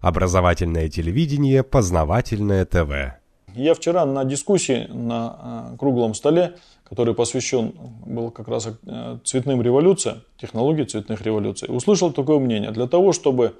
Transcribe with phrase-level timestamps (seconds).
[0.00, 3.18] Образовательное телевидение, познавательное ТВ.
[3.54, 6.56] Я вчера на дискуссии на э, круглом столе,
[6.88, 7.72] который посвящен
[8.06, 12.70] был как раз э, цветным революциям, технологии цветных революций, услышал такое мнение.
[12.70, 13.56] Для того, чтобы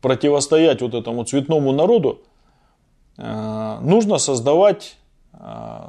[0.00, 2.22] противостоять вот этому цветному народу,
[3.18, 4.96] э, нужно создавать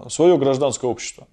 [0.07, 1.27] свое гражданское общество.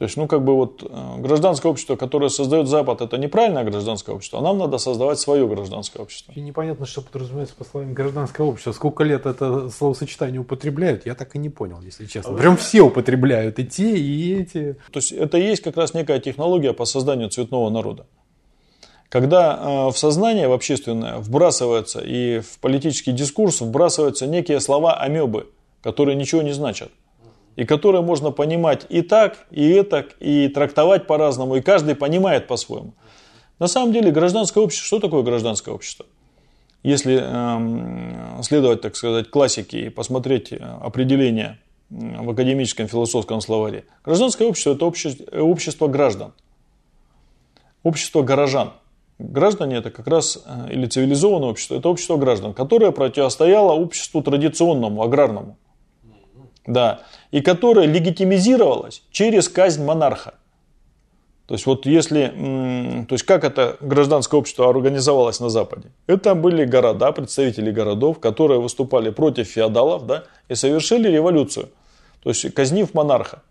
[0.00, 4.12] То есть, ну, как бы вот э, гражданское общество, которое создает Запад, это неправильное гражданское
[4.12, 6.32] общество, а нам надо создавать свое гражданское общество.
[6.34, 8.72] И непонятно, что подразумевается по словам гражданское общество.
[8.72, 12.32] Сколько лет это словосочетание употребляют, я так и не понял, если честно.
[12.32, 14.78] Прям все употребляют, и те, и эти.
[14.90, 18.06] То есть, это и есть как раз некая технология по созданию цветного народа.
[19.10, 25.50] Когда э, в сознание, в общественное, вбрасывается и в политический дискурс вбрасываются некие слова амебы,
[25.82, 26.90] которые ничего не значат
[27.60, 32.94] и которые можно понимать и так, и этак, и трактовать по-разному, и каждый понимает по-своему.
[33.58, 36.06] На самом деле гражданское общество, что такое гражданское общество?
[36.82, 41.58] Если э, следовать, так сказать, классике и посмотреть э, определение
[41.90, 46.32] в академическом философском словаре, гражданское общество– это общество, общество граждан,
[47.82, 48.72] общество горожан.
[49.18, 55.02] Граждане это как раз, э, или цивилизованное общество, это общество граждан, которое противостояло обществу традиционному,
[55.02, 55.58] аграрному.
[56.66, 57.00] Да.
[57.30, 60.34] И которая легитимизировалась через казнь монарха.
[61.46, 62.28] То есть вот если,
[63.08, 65.88] то есть как это гражданское общество организовалось на Западе?
[66.06, 71.70] Это были города, представители городов, которые выступали против феодалов, да, и совершили революцию.
[72.22, 73.42] То есть казнив монарха.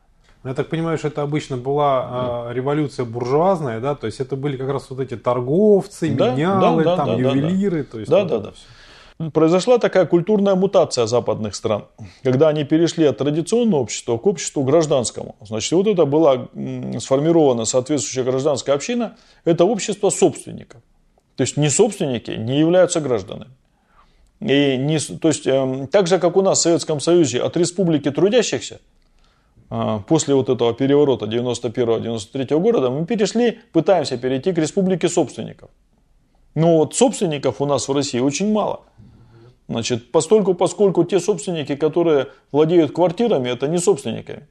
[0.45, 4.55] Я так понимаю, что это обычно была э, революция буржуазная, да, то есть это были
[4.55, 7.91] как раз вот эти торговцы, да, менялы, да, да, там да, ювелиры, да.
[7.91, 8.51] то есть да, вот да, да.
[8.51, 8.63] Все
[9.33, 11.85] произошла такая культурная мутация западных стран,
[12.23, 15.35] когда они перешли от традиционного общества к обществу гражданскому.
[15.41, 16.47] Значит, вот это была
[16.99, 20.81] сформирована соответствующая гражданская община, это общество собственников.
[21.35, 23.51] То есть не собственники не являются гражданами.
[24.39, 28.09] И не, то есть, э, так же, как у нас в Советском Союзе от республики
[28.09, 28.79] трудящихся,
[29.69, 35.69] э, после вот этого переворота 91-93 года, мы перешли, пытаемся перейти к республике собственников.
[36.55, 38.81] Но вот собственников у нас в России очень мало.
[39.69, 44.47] Значит, постольку, поскольку те собственники, которые владеют квартирами, это не собственники.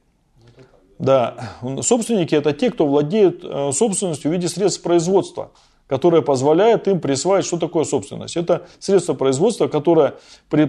[0.97, 5.51] Да, собственники это те, кто владеет э, собственностью в виде средств производства,
[5.87, 8.37] которое позволяет им присваивать, что такое собственность.
[8.37, 10.15] Это средство производства, которое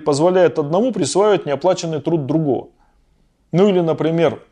[0.04, 2.70] позволяет одному присваивать неоплаченный труд другого.
[3.52, 4.42] Ну или, например,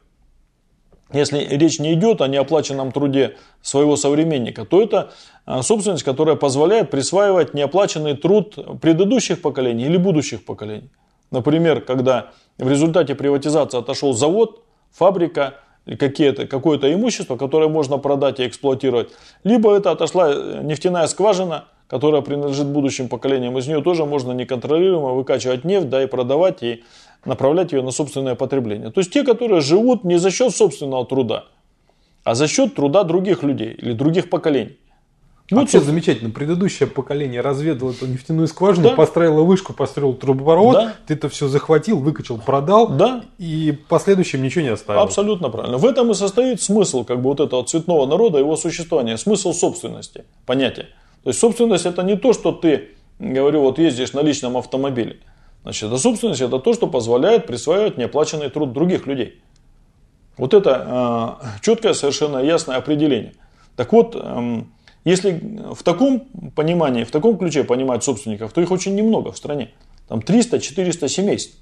[1.13, 5.13] если речь не идет о неоплаченном труде своего современника, то это
[5.47, 10.91] а, собственность, которая позволяет присваивать неоплаченный труд предыдущих поколений или будущих поколений.
[11.31, 15.55] Например, когда в результате приватизации отошел завод, фабрика,
[15.99, 19.11] какие-то, какое-то имущество, которое можно продать и эксплуатировать,
[19.45, 25.15] либо это отошла э, нефтяная скважина, которая принадлежит будущим поколениям, из нее тоже можно неконтролируемо
[25.15, 26.85] выкачивать нефть, да, и продавать, и
[27.29, 28.91] направлять ее на собственное потребление.
[28.91, 31.45] То есть те, которые живут не за счет собственного труда,
[32.25, 34.79] а за счет труда других людей или других поколений.
[35.51, 36.29] Ну, Вообще замечательно.
[36.29, 38.95] Предыдущее поколение разведало эту нефтяную скважину, да.
[38.95, 40.95] построило вышку, построил трубопровод, да.
[41.07, 43.25] ты это все захватил, выкачал, продал, да.
[43.39, 45.01] и последующим ничего не оставил.
[45.01, 45.79] Абсолютно правильно.
[45.79, 50.25] В этом и состоит смысл как бы вот этого цветного народа, его существования, смысл собственности,
[50.45, 50.89] понятие.
[51.25, 55.17] То есть собственность это не то, что ты, говорю, вот ездишь на личном автомобиле.
[55.63, 59.41] Значит, это собственность это то, что позволяет присваивать неоплаченный труд других людей.
[60.37, 63.35] Вот это э, четкое, совершенно ясное определение.
[63.77, 64.63] Так вот, э,
[65.05, 65.41] если
[65.75, 66.21] в таком
[66.55, 69.73] понимании, в таком ключе понимать собственников, то их очень немного в стране.
[70.07, 71.59] Там 300-400 семейств.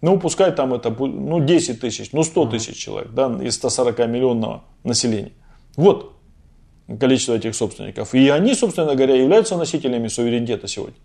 [0.00, 4.64] Ну, пускай там это ну, 10 тысяч, ну 100 тысяч человек да, из 140 миллионного
[4.84, 5.32] населения.
[5.76, 6.12] Вот
[7.00, 8.14] количество этих собственников.
[8.14, 10.96] И они, собственно говоря, являются носителями суверенитета сегодня.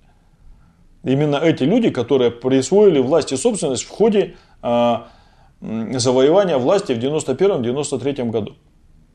[1.04, 4.96] Именно эти люди, которые присвоили власть и собственность в ходе э,
[5.62, 8.56] завоевания власти в 91-93 году.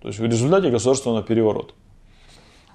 [0.03, 1.73] То есть в результате государственного переворота.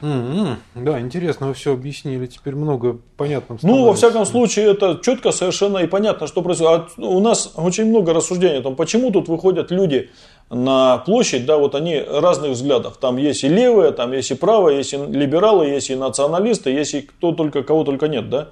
[0.02, 0.56] Mm-hmm.
[0.76, 2.26] Да, интересно, вы все объяснили.
[2.26, 3.58] Теперь много понятно.
[3.62, 6.88] Ну, во всяком случае, это четко, совершенно и понятно, что происходит.
[6.98, 10.10] А у нас очень много рассуждений о том, почему тут выходят люди
[10.50, 12.98] на площадь, да, вот они разных взглядов.
[12.98, 16.96] Там есть и левые, там есть и правые, есть и либералы, есть и националисты, есть
[16.96, 18.50] и кто только, кого только нет, да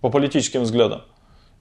[0.00, 1.02] по политическим взглядам.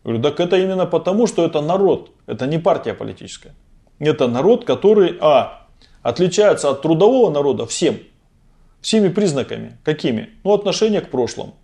[0.04, 3.54] Я говорю, так это именно потому, что это народ, это не партия политическая.
[4.00, 5.68] Это народ, который, а,
[6.02, 7.98] отличается от трудового народа всем,
[8.82, 9.78] всеми признаками.
[9.84, 10.30] Какими?
[10.44, 11.56] Ну, отношение к прошлому.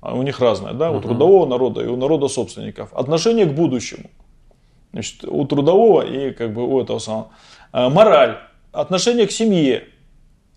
[0.00, 2.94] А у них разное, да, у трудового народа и у народа собственников.
[2.94, 4.08] Отношение к будущему.
[4.92, 7.30] Значит, у трудового и как бы у этого самого.
[7.72, 8.38] А, мораль,
[8.72, 9.84] отношение к семье,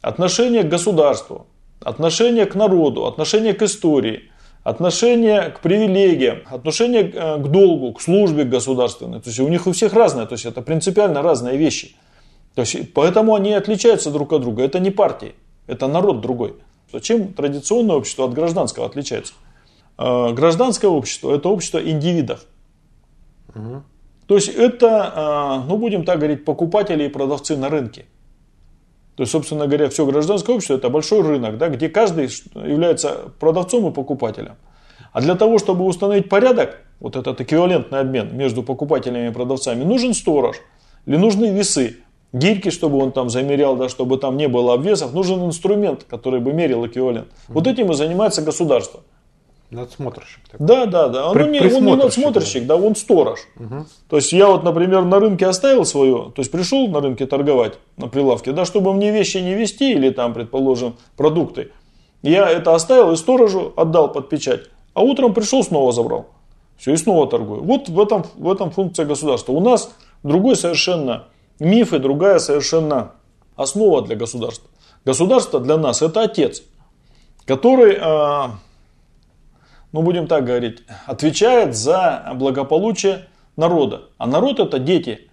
[0.02, 1.48] отношение к государству,
[1.82, 4.30] отношение к народу, отношение к истории–
[4.64, 9.20] отношение к привилегиям, отношение э, к долгу, к службе государственной.
[9.20, 11.96] То есть у них у всех разное, то есть это принципиально разные вещи.
[12.56, 14.64] То есть, поэтому они отличаются друг от друга.
[14.64, 15.34] Это не партии,
[15.68, 16.56] это народ другой.
[17.02, 19.34] Чем традиционное общество от гражданского отличается?
[19.98, 22.46] Э, гражданское общество– это общество индивидов.
[23.56, 23.84] Угу.
[24.28, 28.06] То есть это, э, ну будем так говорить, покупатели и продавцы на рынке.
[29.16, 33.88] То есть, собственно говоря, все гражданское общество– это большой рынок, да, где каждый является продавцом
[33.88, 34.56] и покупателем.
[35.12, 40.14] А для того, чтобы установить порядок, вот этот эквивалентный обмен между покупателями и продавцами, нужен
[40.16, 40.58] сторож
[41.06, 41.98] или нужны весы,
[42.32, 46.52] гирьки, чтобы он там замерял, да, чтобы там не было обвесов, нужен инструмент, который бы
[46.52, 47.28] мерил эквивалент.
[47.48, 49.02] Вот этим и занимается государство.
[49.74, 50.48] Надсмотрщик.
[50.50, 50.68] Такой.
[50.68, 51.30] Да, да, да.
[51.30, 53.40] Он, не, он не надсмотрщик, да, он сторож.
[53.60, 53.86] Угу.
[54.10, 57.80] То есть я вот, например, на рынке оставил свое, то есть пришел на рынке торговать
[57.98, 61.72] на прилавке, да, чтобы мне вещи не вести или там, предположим, продукты.
[62.22, 64.70] Я это оставил и сторожу отдал под печать.
[64.94, 66.28] А утром пришел, снова забрал.
[66.78, 67.64] Все, и снова торгую.
[67.64, 69.54] Вот в этом, в этом функция государства.
[69.54, 69.92] У нас
[70.22, 71.26] другой совершенно
[71.60, 73.14] миф и другая совершенно
[73.56, 74.70] основа для государства.
[75.06, 76.64] Государство для нас это отец,
[77.46, 78.52] который а,
[79.94, 84.10] ну будем так говорить, отвечает за благополучие народа.
[84.18, 85.30] А народ это дети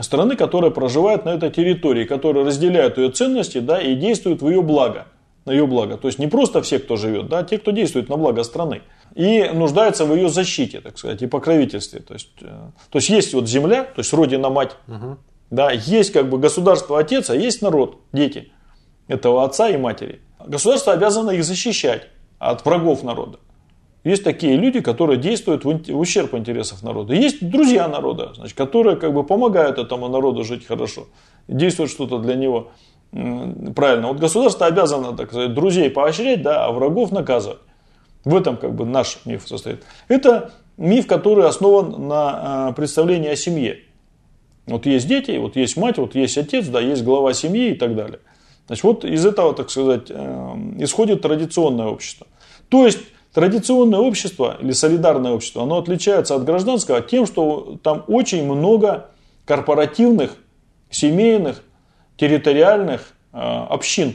[0.00, 4.62] страны, которые проживают на этой территории, которые разделяют ее ценности да, и действуют в ее
[4.62, 5.06] благо.
[5.44, 5.96] На ее благо.
[5.96, 8.82] То есть не просто все, кто живет, да, а те, кто действует на благо страны.
[9.14, 12.00] И нуждаются в ее защите, так сказать, и покровительстве.
[12.00, 12.46] То есть, э,
[12.90, 15.16] то есть есть вот земля, то есть родина мать, угу.
[15.50, 18.52] да, есть как бы государство отец, а есть народ, дети
[19.08, 20.20] этого отца и матери.
[20.46, 22.08] Государство обязано их защищать
[22.38, 23.38] от врагов народа.
[24.02, 27.14] Есть такие люди, которые действуют в ущерб интересов народа.
[27.14, 31.06] Есть друзья народа, значит, которые как бы помогают этому народу жить хорошо,
[31.48, 32.70] действуют что-то для него
[33.10, 34.08] правильно.
[34.08, 37.58] Вот государство обязано, так сказать, друзей поощрять, да, а врагов наказывать.
[38.24, 39.82] В этом как бы наш миф состоит.
[40.08, 43.80] Это миф, который основан на а, представлении о семье.
[44.66, 47.96] Вот есть дети, вот есть мать, вот есть отец, да, есть глава семьи и так
[47.96, 48.20] далее.
[48.66, 52.28] Значит, вот из этого, так сказать, э, исходит традиционное общество.
[52.68, 53.00] То есть
[53.32, 59.10] Традиционное общество или солидарное общество, оно отличается от гражданского тем, что там очень много
[59.44, 60.36] корпоративных,
[60.90, 61.62] семейных,
[62.16, 64.12] территориальных э, общин.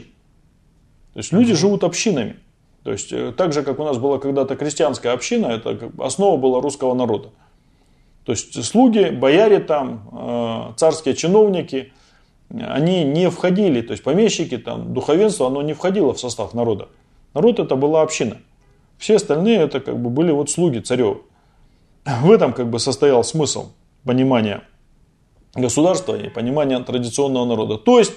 [1.13, 2.37] То есть люди живут общинами.
[2.83, 6.59] То есть э, так же, как у нас была когда-то крестьянская община, это основа была
[6.59, 7.29] русского народа.
[8.25, 11.93] То есть слуги, бояре там, э, царские чиновники,
[12.49, 16.89] они не входили, то есть помещики, там, духовенство, оно не входило в состав народа.
[17.33, 18.37] Народ это была община.
[18.97, 21.17] Все остальные это как бы были вот слуги царев.
[22.05, 23.71] В этом как бы состоял смысл
[24.03, 24.63] понимания
[25.55, 27.77] государства и понимания традиционного народа.
[27.77, 28.13] То есть,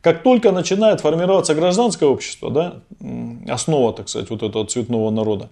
[0.00, 2.82] как только начинает формироваться гражданское общество, да,
[3.48, 5.50] основа, так сказать, вот этого цветного народа,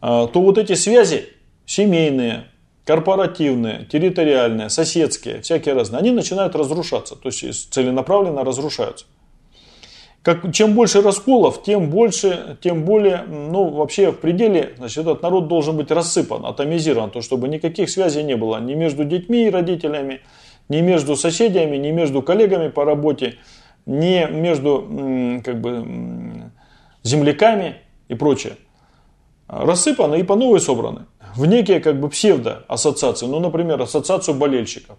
[0.00, 1.28] а, то вот эти связи
[1.66, 2.44] семейные,
[2.84, 9.06] корпоративные, территориальные, соседские, всякие разные, они начинают разрушаться, то есть целенаправленно разрушаются
[10.26, 15.46] как, чем больше расколов, тем больше, тем более, ну, вообще в пределе, значит, этот народ
[15.46, 20.22] должен быть рассыпан, атомизирован, то, чтобы никаких связей не было ни между детьми и родителями,
[20.68, 23.36] ни между соседями, ни между коллегами по работе,
[23.86, 26.50] ни между, как бы,
[27.04, 27.76] земляками
[28.08, 28.56] и прочее.
[29.46, 31.06] Рассыпаны и по новой собраны
[31.36, 34.96] в некие, как бы, псевдо-ассоциации, ну, например, ассоциацию болельщиков,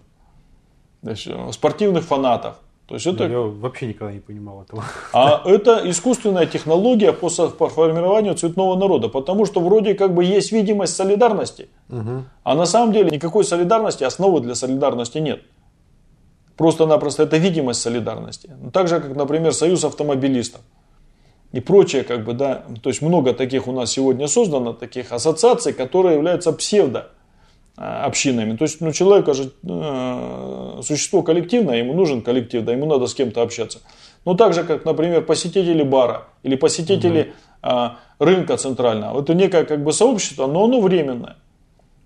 [1.52, 2.56] спортивных фанатов,
[2.88, 3.28] то есть это...
[3.28, 4.82] Я вообще никогда не понимал этого.
[5.12, 10.52] А это искусственная технология по, по формированию цветного народа, потому что вроде как бы есть
[10.52, 12.24] видимость солидарности, угу.
[12.44, 15.42] а на самом деле никакой солидарности, основы для солидарности нет.
[16.56, 18.50] Просто-напросто это видимость солидарности.
[18.58, 20.62] Ну, так же, как, например, союз автомобилистов
[21.52, 25.74] и прочее, как бы, да, то есть много таких у нас сегодня создано, таких ассоциаций,
[25.74, 27.10] которые являются псевдо
[27.78, 28.56] Э, общинами.
[28.56, 33.14] То есть ну, человек же э, существо коллективное, ему нужен коллектив, да, ему надо с
[33.14, 33.80] кем-то общаться.
[34.24, 37.32] Ну так же, как, например, посетители бара или посетители
[37.62, 37.72] угу.
[38.18, 39.20] рынка центрального.
[39.20, 41.36] Это некое как бы сообщество, но оно временное.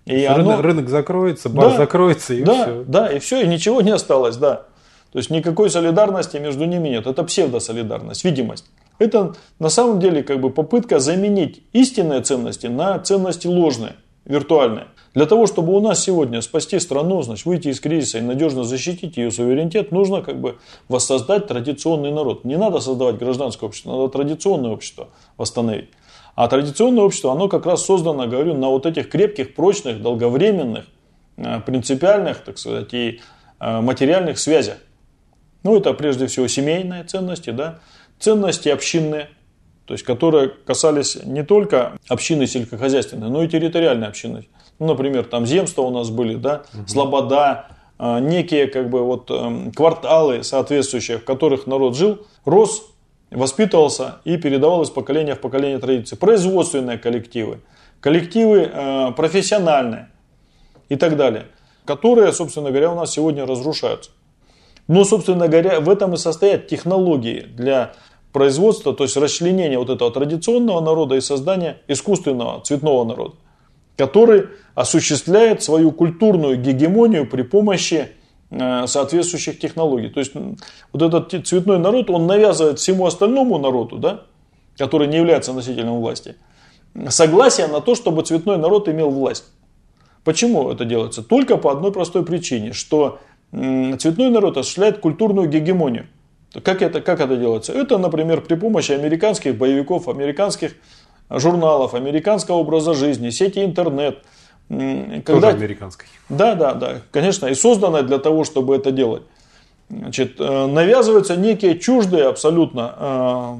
[0.05, 0.61] И оно...
[0.61, 2.83] рынок, закроется, бар да, закроется и да, все.
[2.85, 4.65] Да, и все, и ничего не осталось, да.
[5.11, 7.07] То есть никакой солидарности между ними нет.
[7.07, 8.65] Это псевдосолидарность, видимость.
[8.99, 14.87] Это на самом деле как бы попытка заменить истинные ценности на ценности ложные, виртуальные.
[15.13, 19.17] Для того, чтобы у нас сегодня спасти страну, значит, выйти из кризиса и надежно защитить
[19.17, 22.45] ее суверенитет, нужно как бы воссоздать традиционный народ.
[22.45, 25.89] Не надо создавать гражданское общество, надо традиционное общество восстановить.
[26.35, 30.85] А традиционное общество, оно как раз создано, говорю, на вот этих крепких, прочных, долговременных,
[31.37, 33.21] э, принципиальных, так сказать, и
[33.59, 34.77] э, материальных связях.
[35.61, 37.79] Ну, это прежде всего семейные ценности, да,
[38.19, 39.29] ценности общинные,
[39.85, 44.47] то есть которые касались не только общины сельскохозяйственной, но и территориальной общины.
[44.79, 46.87] Ну, например, там земства у нас были, да, угу.
[46.87, 47.67] слобода,
[47.99, 52.89] а, некие как бы вот эм, кварталы соответствующие, в которых народ жил, рос,
[53.29, 56.15] воспитывался и передавал из поколения в поколение традиции.
[56.15, 57.59] Производственные коллективы,
[57.99, 60.09] коллективы э, профессиональные
[60.89, 61.47] и так далее,
[61.85, 64.11] которые, собственно говоря, у нас сегодня разрушаются.
[64.87, 67.93] Но, собственно говоря, в этом и состоят технологии для
[68.33, 73.35] производства, то есть расчленения вот этого традиционного народа и создания искусственного цветного народа,
[73.95, 78.09] который осуществляет свою культурную гегемонию при помощи
[78.49, 80.09] э, соответствующих технологий.
[80.09, 80.33] То есть
[80.91, 84.23] вот этот цветной народ, он навязывает всему остальному народу, да,
[84.77, 86.35] который не является носителем власти,
[87.09, 89.45] согласие на то, чтобы цветной народ имел власть.
[90.23, 91.21] Почему это делается?
[91.21, 93.19] Только по одной простой причине, что
[93.51, 96.07] цветной народ осуществляет культурную гегемонию.
[96.61, 97.73] Как это, как это делается?
[97.73, 100.73] Это, например, при помощи американских боевиков, американских
[101.29, 104.19] журналов, американского образа жизни, сети интернет.
[104.69, 105.23] Когда...
[105.23, 106.07] Тоже американской.
[106.29, 109.23] Да, да, да, конечно, и созданная для того, чтобы это делать.
[109.89, 113.55] Значит, э, навязываются некие чуждые абсолютно э,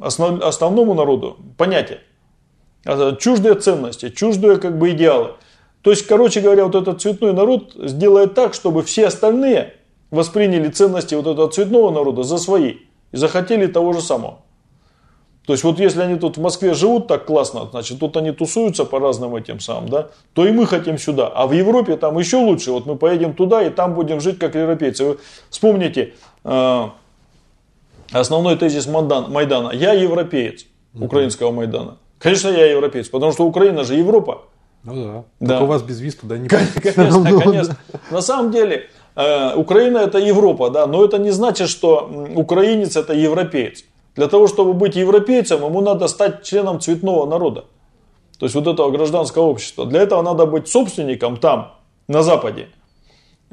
[0.00, 2.00] основ, основному народу понятия,
[2.84, 5.32] а, чуждые ценности, чуждые как бы идеалы.
[5.82, 9.74] То есть, короче говоря, вот этот цветной народ сделает так, чтобы все остальные
[10.12, 12.76] восприняли ценности вот этого цветного народа за свои
[13.10, 14.38] и захотели того же самого.
[15.46, 18.84] То есть вот если они тут в Москве живут так классно, значит тут они тусуются
[18.84, 21.26] по разным этим самым, да, то и мы хотим сюда.
[21.26, 22.70] А в Европе там еще лучше.
[22.70, 25.04] Вот мы поедем туда и там будем жить как европейцы.
[25.04, 25.18] Вы
[25.50, 26.14] вспомните
[26.44, 26.84] э,
[28.12, 29.72] основной тезис Майдана.
[29.72, 31.96] Я европеец украинского Майдана.
[32.20, 34.42] Конечно, я европеец, потому что Украина же Европа.
[34.84, 35.24] Ну да.
[35.40, 35.48] да.
[35.48, 37.76] Только у вас без виз туда не Конечно, конечно.
[38.10, 43.84] На самом деле, Украина это Европа, да, но это не значит, что украинец это европеец.
[44.16, 47.64] Для того, чтобы быть европейцем, ему надо стать членом цветного народа.
[48.38, 49.86] То есть вот этого гражданского общества.
[49.86, 51.74] Для этого надо быть собственником там,
[52.08, 52.68] на Западе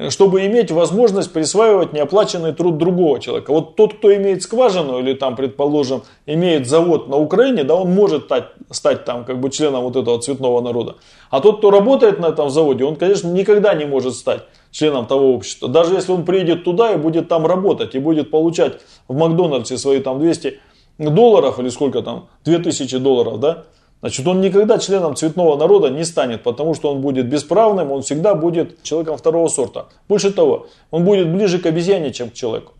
[0.07, 3.51] чтобы иметь возможность присваивать неоплаченный труд другого человека.
[3.51, 8.25] Вот тот, кто имеет скважину или там, предположим, имеет завод на Украине, да, он может
[8.25, 10.95] стать, стать там как бы членом вот этого цветного народа.
[11.29, 15.33] А тот, кто работает на этом заводе, он, конечно, никогда не может стать членом того
[15.33, 15.67] общества.
[15.67, 19.99] Даже если он приедет туда и будет там работать, и будет получать в Макдональдсе свои
[19.99, 20.59] там 200
[20.97, 23.65] долларов или сколько там, 2000 долларов, да,
[24.01, 28.33] Значит, он никогда членом цветного народа не станет, потому что он будет бесправным, он всегда
[28.33, 29.89] будет человеком второго сорта.
[30.07, 32.73] Больше того, он будет ближе к обезьяне, чем к человеку.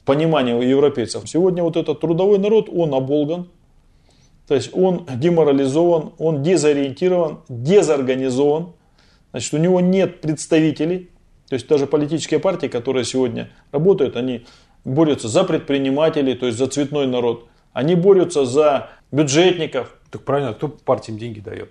[0.00, 1.28] В понимании европейцев.
[1.28, 3.48] Сегодня вот этот трудовой народ, он оболган,
[4.46, 8.74] то есть он деморализован, он дезориентирован, дезорганизован.
[9.30, 11.10] Значит, у него нет представителей.
[11.48, 14.46] То есть даже политические партии, которые сегодня работают, они
[14.84, 17.48] борются за предпринимателей, то есть за цветной народ.
[17.72, 21.70] Они борются за бюджетников, так правильно, а кто партиям деньги дает?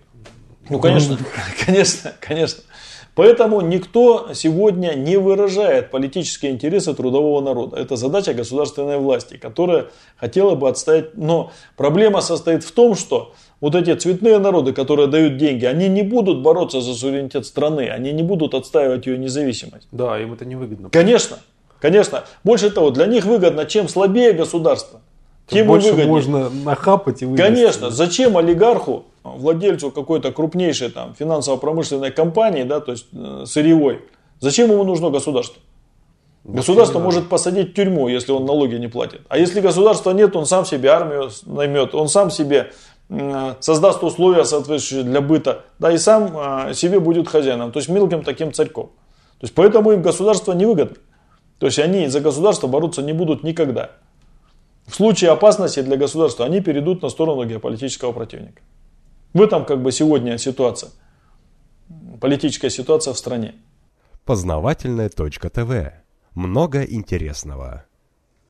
[0.69, 1.17] Ну, конечно,
[1.65, 2.63] конечно, конечно.
[3.15, 7.77] Поэтому никто сегодня не выражает политические интересы трудового народа.
[7.77, 9.87] Это задача государственной власти, которая
[10.17, 11.15] хотела бы отстоять.
[11.15, 16.01] Но проблема состоит в том, что вот эти цветные народы, которые дают деньги, они не
[16.01, 19.87] будут бороться за суверенитет страны, они не будут отстаивать ее независимость.
[19.93, 20.89] Да, им это не выгодно.
[20.89, 21.37] Конечно,
[21.79, 22.25] конечно.
[22.43, 24.99] Больше того, для них выгодно, чем слабее государство
[25.47, 26.11] тем больше выгоднее.
[26.11, 27.41] можно нахапать и вывести.
[27.41, 34.01] Конечно, зачем олигарху, владельцу какой-то крупнейшей там финансово-промышленной компании, да, то есть э, сырьевой,
[34.41, 35.61] зачем ему нужно государство?
[36.43, 39.21] Государство может посадить в тюрьму, если он налоги не платит.
[39.29, 42.73] А если государства нет, он сам себе армию наймет, он сам себе
[43.59, 48.23] создаст условия соответствующие для быта, да, и сам э, себе будет хозяином, то есть мелким
[48.23, 48.87] таким царьком.
[49.39, 50.97] То есть поэтому им государство невыгодно.
[51.59, 53.91] То есть они за государство бороться не будут никогда.
[54.87, 58.61] В случае опасности для государства они перейдут на сторону геополитического противника.
[59.33, 60.91] В этом как бы сегодня ситуация.
[62.19, 63.55] Политическая ситуация в стране.
[64.25, 65.93] Познавательная точка ТВ.
[66.35, 67.85] Много интересного.